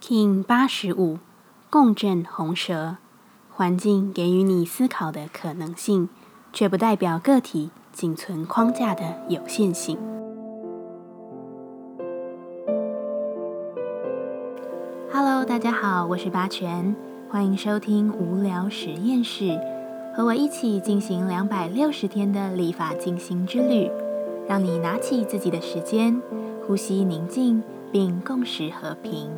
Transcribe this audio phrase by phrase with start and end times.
[0.00, 1.18] King 八十五，
[1.68, 2.98] 共振红蛇。
[3.50, 6.08] 环境给予你思考的可能性，
[6.52, 9.98] 却不代表个体仅存框架的有限性。
[15.12, 16.94] Hello，大家好，我是八全，
[17.28, 19.58] 欢迎收听无聊实验室，
[20.14, 23.90] 和我一起进行两百六十天的立法进行之旅，
[24.48, 26.22] 让你拿起自己的时间，
[26.64, 29.28] 呼吸宁静，并共识和平。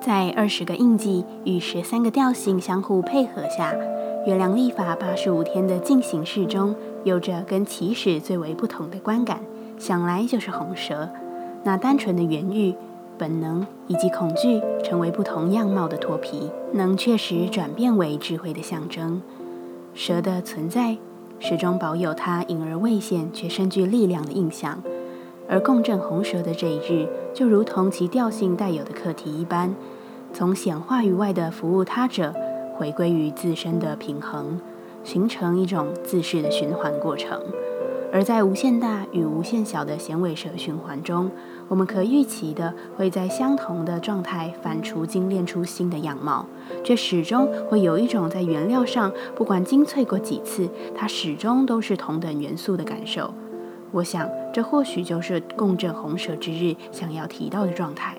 [0.00, 3.74] 在二十个印记与十三个调性相互配合下，
[4.26, 6.74] 月亮历法八十五天的进行式中，
[7.04, 9.40] 有着跟起始最为不同的观感，
[9.78, 11.10] 想来就是红蛇，
[11.64, 12.74] 那单纯的原欲、
[13.18, 19.20] 本能以及恐惧，成为不同样貌的脱皮，能确实转变为智慧的象征。
[19.92, 20.96] 蛇的存在，
[21.38, 24.82] 始终保有它隐而未现却深具力量的印象。
[25.52, 29.74] 而共振红蛇的这一日，就如同其调性带有的课题一般，
[30.32, 32.34] 从显化于外的服务他者，
[32.76, 34.58] 回归于自身的平衡，
[35.04, 37.40] 形成一种自噬的循环过程。
[38.12, 41.30] 而在无限大与无限小的显尾蛇循环中，
[41.68, 46.44] 我们可预期的会在相同的状态反刍精炼出新的样貌，
[46.82, 53.32] 却始终会有一种在原料上不管精粹过几次，它始终都是同等元素的感受。
[53.92, 58.16] 我想，这或许就是共振红蛇之日想要提到的状态。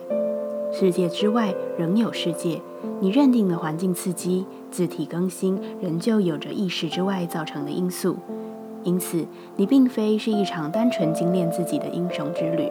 [0.73, 2.61] 世界之外仍有世界，
[3.02, 8.17] 你认定的环境刺激、字体更新，仍旧有着意识之外造成的因素。
[8.83, 9.25] 因此，
[9.58, 12.69] 你并非是一场单纯精炼自己的英雄之旅，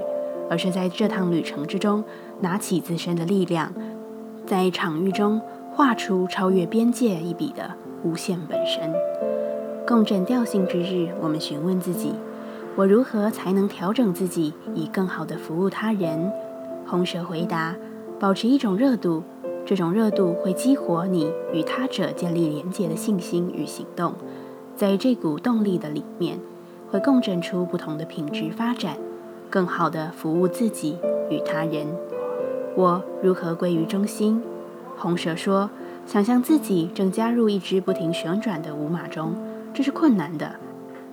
[0.49, 2.03] 而是在这趟旅程之中，
[2.41, 3.73] 拿起自身的力量，
[4.47, 5.41] 在场域中
[5.73, 8.93] 画出超越边界一笔的无限本身。
[9.87, 12.15] 共振调性之日，我们询问自己。
[12.77, 16.33] 我如何才能调整自己，以更好地服务他人？
[16.87, 17.77] 红蛇回答：
[18.21, 19.23] 保持一种热度，
[19.65, 24.13] 这种热度会激活你与他者建立连结的信心与行动。
[24.77, 26.39] 在这股动力的里面，
[26.91, 28.99] 会共振出不同的品质发展，
[29.49, 30.99] 更好地服务自己
[31.31, 31.87] 与他人。
[32.77, 34.43] 我如何归于中心？
[34.99, 35.71] 红蛇说：
[36.07, 39.33] 想象自己正加入一只不停旋转的舞马中，
[39.73, 40.57] 这是困难的。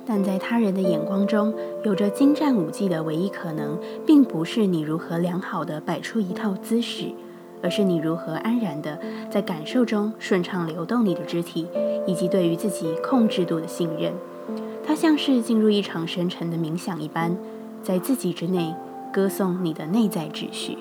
[0.08, 1.54] 但在他人的眼光中，
[1.84, 7.12] 有着精湛舞技的唯一可能，并不是你如何良好的摆出一套姿势，
[7.62, 8.98] 而是你如何安然的
[9.30, 11.68] 在感受中顺畅流动你的肢体，
[12.08, 14.14] 以及对于自己控制度的信任。
[14.86, 17.36] 它像是进入一场深沉的冥想一般，
[17.84, 18.74] 在自己之内
[19.12, 20.78] 歌颂你的内在秩序。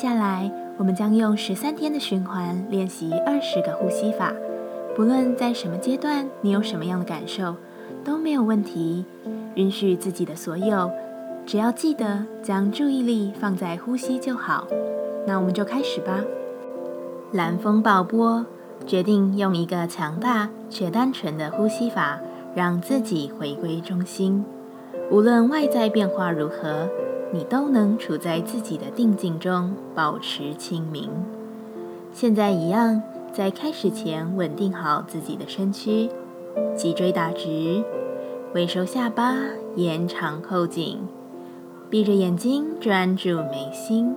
[0.00, 4.32] 下来，我们将用十三天的循环练习二十个呼吸法。
[4.96, 7.54] 不论在什么阶段，你有什么样的感受，
[8.02, 9.04] 都没有问题。
[9.56, 10.90] 允许自己的所有，
[11.44, 14.66] 只要记得将注意力放在呼吸就好。
[15.26, 16.24] 那我们就开始吧。
[17.32, 18.46] 蓝风暴波，
[18.86, 22.18] 决定用一个强大却单纯的呼吸法，
[22.54, 24.42] 让自己回归中心。
[25.10, 26.88] 无论外在变化如何。
[27.32, 31.08] 你都能处在自己的定境中，保持清明。
[32.12, 33.00] 现在一样，
[33.32, 36.10] 在开始前稳定好自己的身躯，
[36.76, 37.84] 脊椎打直，
[38.52, 39.36] 微收下巴，
[39.76, 40.98] 延长后颈，
[41.88, 44.14] 闭着眼睛专注眉心。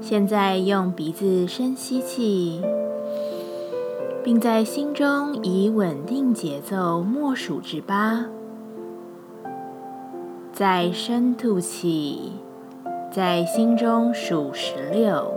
[0.00, 2.62] 现在用鼻子深吸气，
[4.22, 8.26] 并在心中以稳定节奏默数至八。
[10.58, 12.32] 再深吐气，
[13.12, 15.34] 在心中数十六，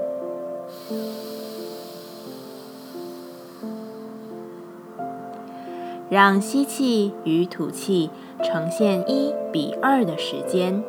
[6.09, 8.09] 让吸气与吐气
[8.41, 10.81] 呈现一比二的时间，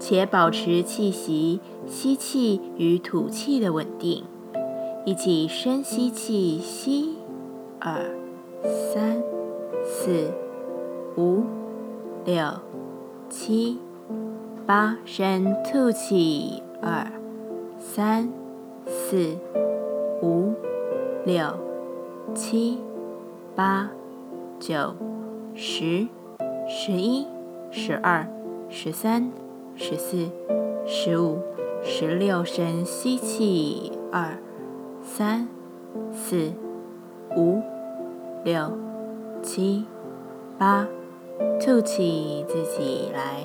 [0.00, 4.24] 且保持气息吸气与吐气的稳定。
[5.04, 7.16] 一起深吸气，吸
[7.78, 8.00] 二
[8.64, 9.22] 三
[9.84, 10.30] 四
[11.18, 11.42] 五
[12.24, 12.73] 六。
[13.36, 13.80] 七、
[14.64, 17.04] 八，深吐气，二、
[17.80, 18.32] 三、
[18.86, 19.36] 四、
[20.22, 20.54] 五、
[21.26, 21.44] 六、
[22.32, 22.78] 七、
[23.56, 23.90] 八、
[24.60, 24.94] 九、
[25.52, 26.06] 十、
[26.68, 27.26] 十一、
[27.72, 28.24] 十二、
[28.68, 29.32] 十三、
[29.74, 30.30] 十四、
[30.86, 31.40] 十五、
[31.82, 34.38] 十六，深吸气，二、
[35.02, 35.48] 三、
[36.12, 36.52] 四、
[37.36, 37.60] 五、
[38.44, 38.70] 六、
[39.42, 39.84] 七、
[40.56, 40.86] 八。
[41.60, 43.44] 吐气，自己来。